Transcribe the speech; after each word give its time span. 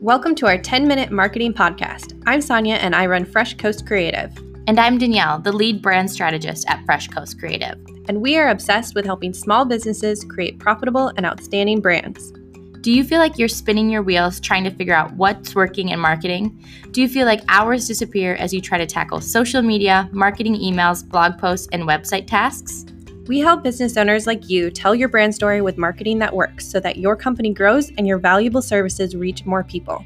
Welcome 0.00 0.34
to 0.36 0.46
our 0.46 0.56
10 0.56 0.88
minute 0.88 1.10
marketing 1.10 1.52
podcast. 1.52 2.22
I'm 2.24 2.40
Sonia 2.40 2.76
and 2.76 2.96
I 2.96 3.04
run 3.04 3.26
Fresh 3.26 3.58
Coast 3.58 3.86
Creative. 3.86 4.34
And 4.66 4.80
I'm 4.80 4.96
Danielle, 4.96 5.38
the 5.38 5.52
lead 5.52 5.82
brand 5.82 6.10
strategist 6.10 6.66
at 6.70 6.82
Fresh 6.86 7.08
Coast 7.08 7.38
Creative. 7.38 7.76
And 8.08 8.22
we 8.22 8.38
are 8.38 8.48
obsessed 8.48 8.94
with 8.94 9.04
helping 9.04 9.34
small 9.34 9.66
businesses 9.66 10.24
create 10.24 10.58
profitable 10.58 11.08
and 11.18 11.26
outstanding 11.26 11.82
brands. 11.82 12.32
Do 12.80 12.90
you 12.90 13.04
feel 13.04 13.18
like 13.18 13.36
you're 13.36 13.46
spinning 13.46 13.90
your 13.90 14.02
wheels 14.02 14.40
trying 14.40 14.64
to 14.64 14.70
figure 14.70 14.94
out 14.94 15.12
what's 15.16 15.54
working 15.54 15.90
in 15.90 16.00
marketing? 16.00 16.58
Do 16.92 17.02
you 17.02 17.08
feel 17.08 17.26
like 17.26 17.42
hours 17.48 17.86
disappear 17.86 18.36
as 18.36 18.54
you 18.54 18.62
try 18.62 18.78
to 18.78 18.86
tackle 18.86 19.20
social 19.20 19.60
media, 19.60 20.08
marketing 20.12 20.54
emails, 20.54 21.06
blog 21.06 21.36
posts, 21.36 21.68
and 21.72 21.82
website 21.82 22.26
tasks? 22.26 22.86
We 23.30 23.38
help 23.38 23.62
business 23.62 23.96
owners 23.96 24.26
like 24.26 24.50
you 24.50 24.72
tell 24.72 24.92
your 24.92 25.08
brand 25.08 25.36
story 25.36 25.60
with 25.60 25.78
marketing 25.78 26.18
that 26.18 26.34
works 26.34 26.66
so 26.66 26.80
that 26.80 26.96
your 26.96 27.14
company 27.14 27.54
grows 27.54 27.92
and 27.96 28.04
your 28.04 28.18
valuable 28.18 28.60
services 28.60 29.14
reach 29.14 29.46
more 29.46 29.62
people. 29.62 30.04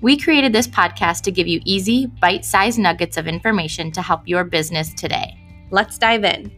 We 0.00 0.18
created 0.18 0.52
this 0.52 0.66
podcast 0.66 1.20
to 1.20 1.30
give 1.30 1.46
you 1.46 1.60
easy, 1.64 2.06
bite 2.20 2.44
sized 2.44 2.80
nuggets 2.80 3.16
of 3.16 3.28
information 3.28 3.92
to 3.92 4.02
help 4.02 4.26
your 4.26 4.42
business 4.42 4.92
today. 4.94 5.38
Let's 5.70 5.96
dive 5.96 6.24
in. 6.24 6.50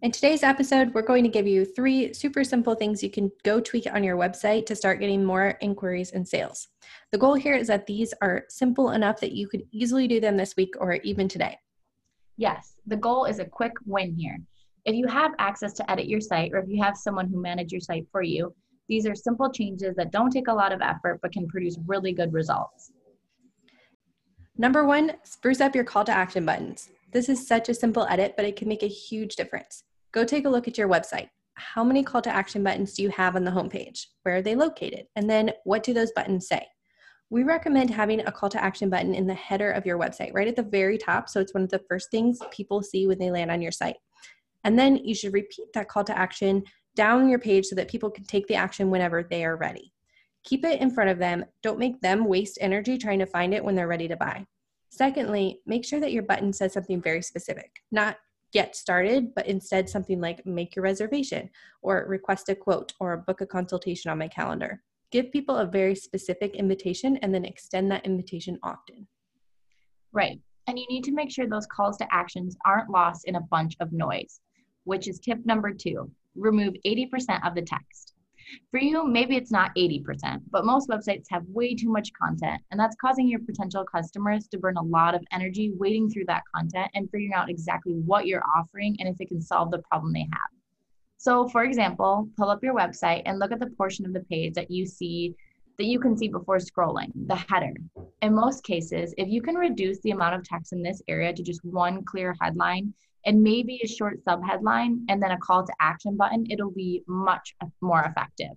In 0.00 0.12
today's 0.12 0.42
episode, 0.42 0.94
we're 0.94 1.02
going 1.02 1.24
to 1.24 1.28
give 1.28 1.46
you 1.46 1.66
three 1.66 2.14
super 2.14 2.42
simple 2.42 2.74
things 2.74 3.02
you 3.02 3.10
can 3.10 3.30
go 3.44 3.60
tweak 3.60 3.86
on 3.92 4.02
your 4.02 4.16
website 4.16 4.64
to 4.64 4.74
start 4.74 4.98
getting 4.98 5.26
more 5.26 5.58
inquiries 5.60 6.12
and 6.12 6.26
sales. 6.26 6.68
The 7.10 7.18
goal 7.18 7.34
here 7.34 7.54
is 7.54 7.66
that 7.66 7.86
these 7.86 8.14
are 8.22 8.46
simple 8.48 8.92
enough 8.92 9.20
that 9.20 9.32
you 9.32 9.46
could 9.46 9.64
easily 9.72 10.08
do 10.08 10.20
them 10.20 10.38
this 10.38 10.56
week 10.56 10.72
or 10.80 10.94
even 10.94 11.28
today. 11.28 11.58
Yes, 12.42 12.74
the 12.88 12.96
goal 12.96 13.26
is 13.26 13.38
a 13.38 13.44
quick 13.44 13.70
win 13.86 14.16
here. 14.16 14.36
If 14.84 14.96
you 14.96 15.06
have 15.06 15.30
access 15.38 15.72
to 15.74 15.88
edit 15.88 16.08
your 16.08 16.20
site 16.20 16.52
or 16.52 16.58
if 16.58 16.68
you 16.68 16.82
have 16.82 16.96
someone 16.96 17.28
who 17.28 17.40
manages 17.40 17.70
your 17.70 17.80
site 17.80 18.04
for 18.10 18.20
you, 18.20 18.52
these 18.88 19.06
are 19.06 19.14
simple 19.14 19.48
changes 19.48 19.94
that 19.94 20.10
don't 20.10 20.32
take 20.32 20.48
a 20.48 20.52
lot 20.52 20.72
of 20.72 20.82
effort 20.82 21.20
but 21.22 21.30
can 21.30 21.46
produce 21.46 21.78
really 21.86 22.12
good 22.12 22.32
results. 22.32 22.90
Number 24.58 24.84
one, 24.84 25.12
spruce 25.22 25.60
up 25.60 25.76
your 25.76 25.84
call 25.84 26.02
to 26.02 26.10
action 26.10 26.44
buttons. 26.44 26.90
This 27.12 27.28
is 27.28 27.46
such 27.46 27.68
a 27.68 27.74
simple 27.74 28.08
edit, 28.10 28.34
but 28.36 28.44
it 28.44 28.56
can 28.56 28.66
make 28.66 28.82
a 28.82 28.88
huge 28.88 29.36
difference. 29.36 29.84
Go 30.10 30.24
take 30.24 30.44
a 30.44 30.50
look 30.50 30.66
at 30.66 30.76
your 30.76 30.88
website. 30.88 31.28
How 31.54 31.84
many 31.84 32.02
call 32.02 32.22
to 32.22 32.34
action 32.34 32.64
buttons 32.64 32.94
do 32.94 33.04
you 33.04 33.10
have 33.10 33.36
on 33.36 33.44
the 33.44 33.52
homepage? 33.52 34.06
Where 34.24 34.38
are 34.38 34.42
they 34.42 34.56
located? 34.56 35.06
And 35.14 35.30
then 35.30 35.52
what 35.62 35.84
do 35.84 35.94
those 35.94 36.10
buttons 36.10 36.48
say? 36.48 36.66
We 37.32 37.44
recommend 37.44 37.88
having 37.88 38.20
a 38.20 38.30
call 38.30 38.50
to 38.50 38.62
action 38.62 38.90
button 38.90 39.14
in 39.14 39.26
the 39.26 39.32
header 39.32 39.70
of 39.70 39.86
your 39.86 39.98
website, 39.98 40.34
right 40.34 40.48
at 40.48 40.54
the 40.54 40.62
very 40.62 40.98
top. 40.98 41.30
So 41.30 41.40
it's 41.40 41.54
one 41.54 41.62
of 41.62 41.70
the 41.70 41.82
first 41.88 42.10
things 42.10 42.38
people 42.50 42.82
see 42.82 43.06
when 43.06 43.16
they 43.16 43.30
land 43.30 43.50
on 43.50 43.62
your 43.62 43.72
site. 43.72 43.96
And 44.64 44.78
then 44.78 44.96
you 44.96 45.14
should 45.14 45.32
repeat 45.32 45.72
that 45.72 45.88
call 45.88 46.04
to 46.04 46.18
action 46.18 46.62
down 46.94 47.30
your 47.30 47.38
page 47.38 47.64
so 47.64 47.74
that 47.76 47.88
people 47.88 48.10
can 48.10 48.24
take 48.24 48.46
the 48.48 48.56
action 48.56 48.90
whenever 48.90 49.22
they 49.22 49.46
are 49.46 49.56
ready. 49.56 49.94
Keep 50.44 50.66
it 50.66 50.82
in 50.82 50.90
front 50.90 51.08
of 51.08 51.18
them. 51.18 51.46
Don't 51.62 51.78
make 51.78 52.02
them 52.02 52.26
waste 52.26 52.58
energy 52.60 52.98
trying 52.98 53.20
to 53.20 53.24
find 53.24 53.54
it 53.54 53.64
when 53.64 53.76
they're 53.76 53.88
ready 53.88 54.08
to 54.08 54.16
buy. 54.16 54.46
Secondly, 54.90 55.62
make 55.64 55.86
sure 55.86 56.00
that 56.00 56.12
your 56.12 56.24
button 56.24 56.52
says 56.52 56.74
something 56.74 57.00
very 57.00 57.22
specific, 57.22 57.80
not 57.90 58.18
get 58.52 58.76
started, 58.76 59.34
but 59.34 59.46
instead 59.46 59.88
something 59.88 60.20
like 60.20 60.44
make 60.44 60.76
your 60.76 60.82
reservation 60.82 61.48
or 61.80 62.04
request 62.06 62.50
a 62.50 62.54
quote 62.54 62.92
or 63.00 63.16
book 63.16 63.40
a 63.40 63.46
consultation 63.46 64.10
on 64.10 64.18
my 64.18 64.28
calendar. 64.28 64.82
Give 65.12 65.30
people 65.30 65.58
a 65.58 65.66
very 65.66 65.94
specific 65.94 66.56
invitation 66.56 67.18
and 67.18 67.34
then 67.34 67.44
extend 67.44 67.90
that 67.90 68.06
invitation 68.06 68.58
often. 68.62 69.06
Right. 70.10 70.40
And 70.66 70.78
you 70.78 70.86
need 70.88 71.04
to 71.04 71.12
make 71.12 71.30
sure 71.30 71.46
those 71.46 71.66
calls 71.66 71.98
to 71.98 72.06
actions 72.10 72.56
aren't 72.64 72.88
lost 72.88 73.28
in 73.28 73.36
a 73.36 73.40
bunch 73.40 73.76
of 73.80 73.92
noise, 73.92 74.40
which 74.84 75.08
is 75.08 75.20
tip 75.20 75.44
number 75.44 75.72
two 75.72 76.10
remove 76.34 76.72
80% 76.86 77.46
of 77.46 77.54
the 77.54 77.60
text. 77.60 78.14
For 78.70 78.80
you, 78.80 79.06
maybe 79.06 79.36
it's 79.36 79.50
not 79.50 79.74
80%, 79.76 80.40
but 80.50 80.64
most 80.64 80.88
websites 80.88 81.26
have 81.30 81.44
way 81.46 81.74
too 81.74 81.90
much 81.90 82.10
content, 82.14 82.62
and 82.70 82.80
that's 82.80 82.96
causing 82.96 83.28
your 83.28 83.40
potential 83.40 83.84
customers 83.84 84.48
to 84.48 84.58
burn 84.58 84.78
a 84.78 84.82
lot 84.82 85.14
of 85.14 85.22
energy 85.30 85.72
wading 85.76 86.08
through 86.08 86.24
that 86.28 86.42
content 86.54 86.90
and 86.94 87.10
figuring 87.10 87.34
out 87.34 87.50
exactly 87.50 87.94
what 88.06 88.26
you're 88.26 88.44
offering 88.56 88.96
and 88.98 89.08
if 89.08 89.20
it 89.20 89.28
can 89.28 89.42
solve 89.42 89.70
the 89.70 89.82
problem 89.90 90.12
they 90.14 90.26
have. 90.32 90.61
So, 91.22 91.46
for 91.46 91.62
example, 91.62 92.28
pull 92.36 92.50
up 92.50 92.64
your 92.64 92.74
website 92.74 93.22
and 93.26 93.38
look 93.38 93.52
at 93.52 93.60
the 93.60 93.70
portion 93.78 94.04
of 94.04 94.12
the 94.12 94.24
page 94.28 94.54
that 94.54 94.72
you 94.72 94.84
see 94.84 95.36
that 95.78 95.84
you 95.84 96.00
can 96.00 96.16
see 96.18 96.26
before 96.26 96.56
scrolling, 96.56 97.12
the 97.14 97.36
header. 97.36 97.74
In 98.22 98.34
most 98.34 98.64
cases, 98.64 99.14
if 99.16 99.28
you 99.28 99.40
can 99.40 99.54
reduce 99.54 100.00
the 100.00 100.10
amount 100.10 100.34
of 100.34 100.42
text 100.42 100.72
in 100.72 100.82
this 100.82 101.00
area 101.06 101.32
to 101.32 101.40
just 101.44 101.64
one 101.64 102.04
clear 102.04 102.34
headline, 102.40 102.92
and 103.24 103.40
maybe 103.40 103.80
a 103.84 103.86
short 103.86 104.18
subheadline 104.24 105.04
and 105.08 105.22
then 105.22 105.30
a 105.30 105.38
call 105.38 105.64
to 105.64 105.72
action 105.78 106.16
button, 106.16 106.44
it'll 106.50 106.72
be 106.72 107.04
much 107.06 107.54
more 107.80 108.02
effective. 108.02 108.56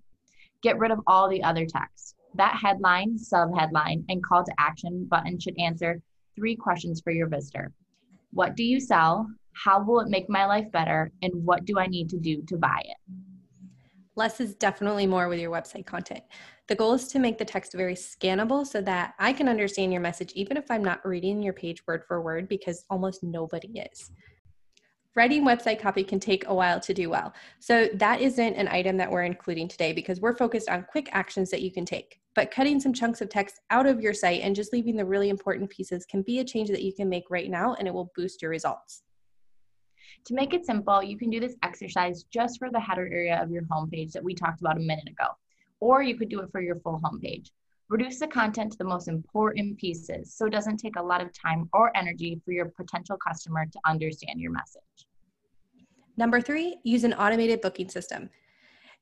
Get 0.64 0.80
rid 0.80 0.90
of 0.90 1.02
all 1.06 1.30
the 1.30 1.44
other 1.44 1.68
text. 1.68 2.16
That 2.34 2.58
headline, 2.60 3.20
subheadline, 3.20 4.06
and 4.10 4.24
call 4.24 4.44
to 4.44 4.54
action 4.58 5.06
button 5.06 5.40
should 5.40 5.60
answer 5.60 6.02
three 6.36 6.56
questions 6.56 7.00
for 7.00 7.12
your 7.12 7.28
visitor 7.28 7.72
What 8.32 8.56
do 8.56 8.64
you 8.64 8.80
sell? 8.80 9.28
How 9.64 9.84
will 9.84 10.00
it 10.00 10.10
make 10.10 10.30
my 10.30 10.46
life 10.46 10.72
better? 10.72 11.12
And 11.22 11.32
what 11.46 11.66
do 11.66 11.80
I 11.80 11.88
need 11.88 12.10
to 12.10 12.18
do 12.18 12.42
to 12.44 12.58
buy 12.58 12.82
it? 12.84 12.98
Less 14.16 14.40
is 14.40 14.56
definitely 14.56 15.08
more 15.08 15.28
with 15.28 15.40
your 15.40 15.52
website 15.52 15.86
content. 15.86 16.24
The 16.68 16.76
goal 16.76 16.94
is 16.94 17.08
to 17.10 17.20
make 17.20 17.38
the 17.38 17.46
text 17.46 17.74
very 17.74 17.96
scannable 17.96 18.66
so 18.66 18.82
that 18.82 19.14
I 19.20 19.34
can 19.34 19.50
understand 19.50 19.92
your 19.92 20.02
message 20.02 20.32
even 20.34 20.58
if 20.58 20.72
I'm 20.72 20.84
not 20.84 21.06
reading 21.06 21.42
your 21.42 21.54
page 21.54 21.86
word 21.86 22.04
for 22.08 22.22
word 22.22 22.48
because 22.48 22.86
almost 22.90 23.24
nobody 23.24 23.80
is 23.80 24.12
writing 25.16 25.46
website 25.46 25.80
copy 25.80 26.04
can 26.04 26.20
take 26.20 26.46
a 26.48 26.54
while 26.54 26.80
to 26.80 26.94
do 26.94 27.10
well. 27.10 27.34
So 27.60 27.88
that 27.96 28.22
isn't 28.22 28.56
an 28.56 28.68
item 28.68 28.98
that 28.98 29.10
we're 29.10 29.24
including 29.24 29.68
today 29.68 29.94
because 29.94 30.20
we're 30.20 30.36
focused 30.36 30.70
on 30.70 30.86
quick 30.92 31.10
actions 31.14 31.50
that 31.52 31.62
you 31.62 31.72
can 31.72 31.86
take. 31.86 32.20
But 32.36 32.52
cutting 32.52 32.82
some 32.82 32.94
chunks 32.94 33.22
of 33.22 33.30
text 33.30 33.62
out 33.70 33.86
of 33.86 34.02
your 34.02 34.14
site 34.14 34.42
and 34.42 34.56
just 34.56 34.74
leaving 34.74 34.98
the 34.98 35.06
really 35.06 35.30
important 35.30 35.70
pieces 35.70 36.06
can 36.06 36.22
be 36.22 36.40
a 36.40 36.44
change 36.44 36.70
that 36.70 36.84
you 36.84 36.94
can 36.94 37.08
make 37.08 37.30
right 37.30 37.50
now 37.50 37.76
and 37.76 37.88
it 37.88 37.94
will 37.94 38.12
boost 38.16 38.42
your 38.42 38.52
results. 38.52 39.04
To 40.26 40.34
make 40.34 40.54
it 40.54 40.66
simple, 40.66 41.04
you 41.04 41.18
can 41.18 41.30
do 41.30 41.40
this 41.40 41.56
exercise 41.64 42.24
just 42.24 42.58
for 42.58 42.72
the 42.72 42.80
header 42.80 43.08
area 43.12 43.42
of 43.42 43.52
your 43.52 43.64
homepage 43.64 44.12
that 44.14 44.24
we 44.24 44.34
talked 44.34 44.62
about 44.62 44.78
a 44.78 44.82
minute 44.82 45.10
ago, 45.10 45.28
or 45.80 46.02
you 46.02 46.18
could 46.18 46.30
do 46.30 46.40
it 46.40 46.52
for 46.52 46.62
your 46.62 46.78
full 46.78 47.00
homepage. 47.04 47.52
Reduce 47.90 48.18
the 48.18 48.28
content 48.28 48.72
to 48.72 48.78
the 48.80 48.84
most 48.84 49.08
important 49.08 49.78
pieces 49.78 50.34
so 50.34 50.48
it 50.48 50.52
doesn't 50.52 50.78
take 50.78 50.96
a 50.96 51.04
lot 51.04 51.22
of 51.22 51.32
time 51.32 51.70
or 51.74 51.96
energy 51.96 52.42
for 52.44 52.52
your 52.52 52.66
potential 52.66 53.18
customer 53.18 53.68
to 53.68 53.80
understand 53.86 54.40
your 54.40 54.52
message. 54.52 54.82
Number 56.18 56.42
three, 56.42 56.78
use 56.84 57.04
an 57.04 57.14
automated 57.14 57.62
booking 57.62 57.90
system. 57.90 58.30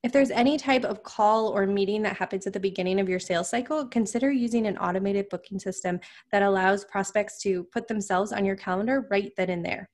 If 0.03 0.12
there's 0.12 0.31
any 0.31 0.57
type 0.57 0.84
of 0.84 1.03
call 1.03 1.47
or 1.47 1.66
meeting 1.66 2.02
that 2.02 2.18
happens 2.18 2.46
at 2.46 2.52
the 2.52 2.59
beginning 2.59 3.00
of 3.00 3.07
your 3.07 3.19
sales 3.19 3.50
cycle, 3.50 3.88
consider 3.88 4.31
using 4.31 4.68
an 4.68 4.78
automated 4.78 5.29
booking 5.29 5.59
system 5.59 6.02
that 6.34 6.44
allows 6.44 6.84
prospects 6.84 7.41
to 7.44 7.63
put 7.72 7.88
themselves 7.88 8.34
on 8.34 8.44
your 8.44 8.57
calendar 8.57 9.07
right 9.09 9.31
then 9.38 9.50
and 9.50 9.63
there. 9.63 9.90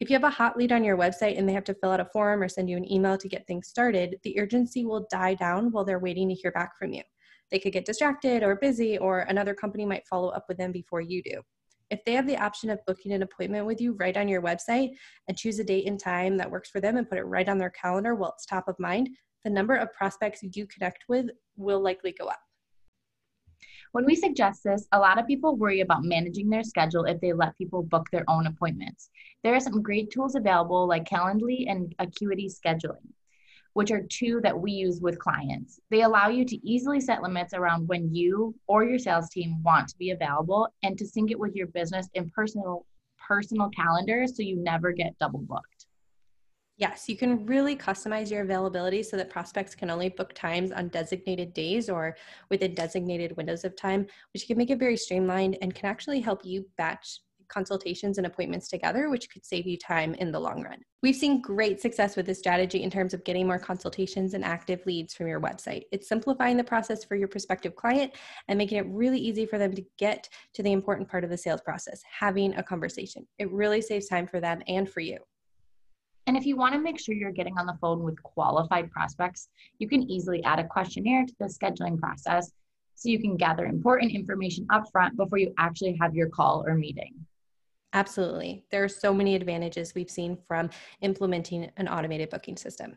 If 0.00 0.10
you 0.10 0.14
have 0.14 0.24
a 0.24 0.30
hot 0.30 0.56
lead 0.56 0.72
on 0.72 0.84
your 0.84 0.96
website 0.96 1.38
and 1.38 1.48
they 1.48 1.52
have 1.52 1.64
to 1.64 1.74
fill 1.74 1.92
out 1.92 2.00
a 2.00 2.06
form 2.06 2.42
or 2.42 2.48
send 2.48 2.68
you 2.68 2.76
an 2.76 2.90
email 2.90 3.16
to 3.16 3.28
get 3.28 3.46
things 3.46 3.68
started, 3.68 4.16
the 4.24 4.38
urgency 4.40 4.84
will 4.84 5.06
die 5.10 5.34
down 5.34 5.70
while 5.70 5.84
they're 5.84 5.98
waiting 5.98 6.28
to 6.28 6.34
hear 6.34 6.50
back 6.50 6.72
from 6.78 6.92
you 6.92 7.02
they 7.52 7.58
could 7.58 7.74
get 7.74 7.84
distracted 7.84 8.42
or 8.42 8.56
busy, 8.56 8.98
or 8.98 9.20
another 9.20 9.54
company 9.54 9.84
might 9.84 10.08
follow 10.08 10.30
up 10.30 10.46
with 10.48 10.56
them 10.56 10.72
before 10.72 11.02
you 11.02 11.22
do. 11.22 11.42
If 11.90 12.02
they 12.04 12.14
have 12.14 12.26
the 12.26 12.38
option 12.38 12.70
of 12.70 12.84
booking 12.86 13.12
an 13.12 13.22
appointment 13.22 13.66
with 13.66 13.80
you 13.80 13.92
right 13.92 14.16
on 14.16 14.26
your 14.26 14.40
website 14.40 14.92
and 15.28 15.36
choose 15.36 15.58
a 15.58 15.64
date 15.64 15.86
and 15.86 16.00
time 16.00 16.38
that 16.38 16.50
works 16.50 16.70
for 16.70 16.80
them 16.80 16.96
and 16.96 17.08
put 17.08 17.18
it 17.18 17.24
right 17.24 17.48
on 17.48 17.58
their 17.58 17.70
calendar 17.70 18.14
while 18.14 18.32
it's 18.32 18.46
top 18.46 18.66
of 18.66 18.78
mind, 18.80 19.10
the 19.44 19.50
number 19.50 19.74
of 19.74 19.92
prospects 19.92 20.40
you 20.42 20.66
connect 20.66 21.04
with 21.08 21.26
will 21.56 21.80
likely 21.80 22.14
go 22.18 22.26
up. 22.26 22.40
When 23.92 24.06
we 24.06 24.16
suggest 24.16 24.64
this, 24.64 24.86
a 24.92 24.98
lot 24.98 25.18
of 25.18 25.26
people 25.26 25.56
worry 25.56 25.80
about 25.80 26.02
managing 26.04 26.48
their 26.48 26.64
schedule 26.64 27.04
if 27.04 27.20
they 27.20 27.32
let 27.32 27.56
people 27.58 27.82
book 27.82 28.08
their 28.10 28.24
own 28.28 28.46
appointments. 28.46 29.10
There 29.44 29.54
are 29.54 29.60
some 29.60 29.82
great 29.82 30.10
tools 30.10 30.34
available 30.34 30.86
like 30.86 31.04
Calendly 31.04 31.70
and 31.70 31.94
Acuity 31.98 32.48
Scheduling 32.48 33.12
which 33.74 33.90
are 33.90 34.02
two 34.02 34.40
that 34.42 34.58
we 34.58 34.72
use 34.72 35.00
with 35.00 35.18
clients. 35.18 35.80
They 35.90 36.02
allow 36.02 36.28
you 36.28 36.44
to 36.44 36.68
easily 36.68 37.00
set 37.00 37.22
limits 37.22 37.54
around 37.54 37.88
when 37.88 38.14
you 38.14 38.54
or 38.66 38.84
your 38.84 38.98
sales 38.98 39.30
team 39.30 39.62
want 39.62 39.88
to 39.88 39.98
be 39.98 40.10
available 40.10 40.68
and 40.82 40.98
to 40.98 41.06
sync 41.06 41.30
it 41.30 41.38
with 41.38 41.54
your 41.54 41.68
business 41.68 42.08
and 42.14 42.32
personal 42.32 42.86
personal 43.16 43.70
calendar 43.70 44.26
so 44.26 44.42
you 44.42 44.56
never 44.56 44.92
get 44.92 45.16
double 45.18 45.40
booked. 45.40 45.71
Yes, 46.82 47.08
you 47.08 47.16
can 47.16 47.46
really 47.46 47.76
customize 47.76 48.28
your 48.28 48.42
availability 48.42 49.04
so 49.04 49.16
that 49.16 49.30
prospects 49.30 49.72
can 49.72 49.88
only 49.88 50.08
book 50.08 50.32
times 50.34 50.72
on 50.72 50.88
designated 50.88 51.54
days 51.54 51.88
or 51.88 52.16
within 52.50 52.74
designated 52.74 53.36
windows 53.36 53.64
of 53.64 53.76
time, 53.76 54.04
which 54.32 54.48
can 54.48 54.58
make 54.58 54.68
it 54.68 54.80
very 54.80 54.96
streamlined 54.96 55.56
and 55.62 55.76
can 55.76 55.88
actually 55.88 56.18
help 56.18 56.44
you 56.44 56.66
batch 56.76 57.20
consultations 57.46 58.18
and 58.18 58.26
appointments 58.26 58.66
together, 58.66 59.10
which 59.10 59.30
could 59.30 59.46
save 59.46 59.64
you 59.64 59.78
time 59.78 60.14
in 60.14 60.32
the 60.32 60.40
long 60.40 60.60
run. 60.60 60.78
We've 61.04 61.14
seen 61.14 61.40
great 61.40 61.80
success 61.80 62.16
with 62.16 62.26
this 62.26 62.40
strategy 62.40 62.82
in 62.82 62.90
terms 62.90 63.14
of 63.14 63.22
getting 63.22 63.46
more 63.46 63.60
consultations 63.60 64.34
and 64.34 64.44
active 64.44 64.84
leads 64.84 65.14
from 65.14 65.28
your 65.28 65.40
website. 65.40 65.82
It's 65.92 66.08
simplifying 66.08 66.56
the 66.56 66.64
process 66.64 67.04
for 67.04 67.14
your 67.14 67.28
prospective 67.28 67.76
client 67.76 68.12
and 68.48 68.58
making 68.58 68.78
it 68.78 68.86
really 68.88 69.20
easy 69.20 69.46
for 69.46 69.56
them 69.56 69.72
to 69.72 69.84
get 70.00 70.28
to 70.54 70.64
the 70.64 70.72
important 70.72 71.08
part 71.08 71.22
of 71.22 71.30
the 71.30 71.38
sales 71.38 71.60
process, 71.60 72.02
having 72.10 72.56
a 72.56 72.62
conversation. 72.64 73.24
It 73.38 73.52
really 73.52 73.82
saves 73.82 74.08
time 74.08 74.26
for 74.26 74.40
them 74.40 74.62
and 74.66 74.90
for 74.90 74.98
you. 74.98 75.18
And 76.26 76.36
if 76.36 76.46
you 76.46 76.56
want 76.56 76.74
to 76.74 76.80
make 76.80 77.00
sure 77.00 77.14
you're 77.14 77.32
getting 77.32 77.58
on 77.58 77.66
the 77.66 77.76
phone 77.80 78.02
with 78.02 78.22
qualified 78.22 78.90
prospects, 78.90 79.48
you 79.78 79.88
can 79.88 80.02
easily 80.02 80.42
add 80.44 80.60
a 80.60 80.66
questionnaire 80.66 81.26
to 81.26 81.34
the 81.38 81.46
scheduling 81.46 81.98
process 81.98 82.52
so 82.94 83.08
you 83.08 83.20
can 83.20 83.36
gather 83.36 83.64
important 83.66 84.12
information 84.12 84.66
upfront 84.66 85.16
before 85.16 85.38
you 85.38 85.52
actually 85.58 85.96
have 86.00 86.14
your 86.14 86.28
call 86.28 86.64
or 86.66 86.74
meeting. 86.74 87.14
Absolutely. 87.92 88.64
There 88.70 88.84
are 88.84 88.88
so 88.88 89.12
many 89.12 89.34
advantages 89.34 89.94
we've 89.94 90.10
seen 90.10 90.38
from 90.48 90.70
implementing 91.00 91.70
an 91.76 91.88
automated 91.88 92.30
booking 92.30 92.56
system. 92.56 92.96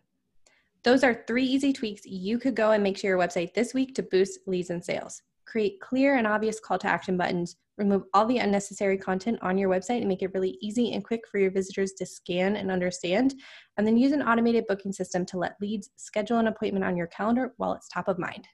Those 0.84 1.04
are 1.04 1.24
three 1.28 1.44
easy 1.44 1.74
tweaks 1.74 2.06
you 2.06 2.38
could 2.38 2.56
go 2.56 2.72
and 2.72 2.84
make 2.84 2.98
to 2.98 3.08
your 3.08 3.18
website 3.18 3.54
this 3.54 3.74
week 3.74 3.96
to 3.96 4.04
boost 4.04 4.40
leads 4.46 4.70
and 4.70 4.84
sales. 4.84 5.24
Create 5.46 5.82
clear 5.82 6.16
and 6.16 6.28
obvious 6.28 6.60
call 6.60 6.78
to 6.78 6.88
action 6.88 7.18
buttons. 7.18 7.58
Remove 7.78 8.04
all 8.14 8.26
the 8.26 8.38
unnecessary 8.38 8.98
content 8.98 9.38
on 9.42 9.58
your 9.58 9.70
website 9.70 10.00
and 10.00 10.08
make 10.08 10.22
it 10.22 10.34
really 10.34 10.58
easy 10.62 10.94
and 10.94 11.04
quick 11.04 11.28
for 11.30 11.40
your 11.40 11.52
visitors 11.52 11.92
to 11.94 12.06
scan 12.06 12.56
and 12.56 12.72
understand. 12.72 13.36
And 13.78 13.86
then 13.86 13.98
use 13.98 14.14
an 14.14 14.22
automated 14.22 14.66
booking 14.68 14.94
system 14.94 15.26
to 15.28 15.38
let 15.38 15.58
leads 15.60 15.90
schedule 15.98 16.38
an 16.38 16.48
appointment 16.48 16.86
on 16.86 16.96
your 16.96 17.08
calendar 17.08 17.54
while 17.58 17.74
it's 17.74 17.90
top 17.90 18.08
of 18.08 18.18
mind. 18.18 18.48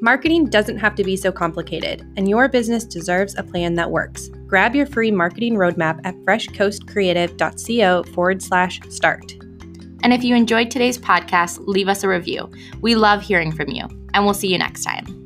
Marketing 0.00 0.46
doesn't 0.46 0.78
have 0.78 0.96
to 0.96 1.04
be 1.04 1.16
so 1.16 1.30
complicated, 1.30 2.00
and 2.16 2.28
your 2.28 2.48
business 2.48 2.84
deserves 2.84 3.36
a 3.36 3.42
plan 3.44 3.74
that 3.76 3.88
works. 3.88 4.28
Grab 4.48 4.74
your 4.74 4.86
free 4.86 5.12
marketing 5.12 5.54
roadmap 5.54 6.00
at 6.04 6.16
freshcoastcreative.co 6.24 8.02
forward 8.12 8.42
slash 8.42 8.80
start. 8.88 9.41
And 10.02 10.12
if 10.12 10.24
you 10.24 10.34
enjoyed 10.34 10.70
today's 10.70 10.98
podcast, 10.98 11.62
leave 11.66 11.88
us 11.88 12.02
a 12.02 12.08
review. 12.08 12.50
We 12.80 12.94
love 12.96 13.22
hearing 13.22 13.52
from 13.52 13.68
you, 13.68 13.86
and 14.14 14.24
we'll 14.24 14.34
see 14.34 14.48
you 14.48 14.58
next 14.58 14.84
time. 14.84 15.21